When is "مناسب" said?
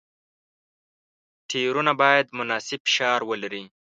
2.37-2.79